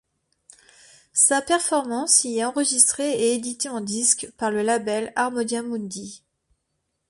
[1.13, 6.23] Sa performance y est enregistrée et éditée en disque par le label Harmonia Mundi.